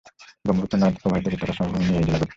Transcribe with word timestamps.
ব্রহ্মপুত্র 0.45 0.75
নদ 0.77 0.93
প্রবাহিত 1.01 1.25
উপত্যকার 1.27 1.57
সমভূমি 1.57 1.85
নিয়ে 1.87 1.99
এই 1.99 2.05
জেলা 2.07 2.17
গঠিত। 2.17 2.29